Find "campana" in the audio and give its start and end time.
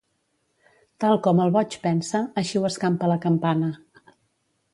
3.27-3.71